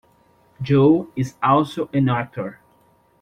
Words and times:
Joe 0.63 1.11
is 1.15 1.35
also 1.43 1.87
an 1.93 2.09
actor. 2.09 2.59